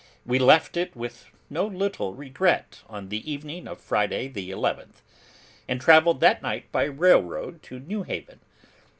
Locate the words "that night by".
6.21-6.85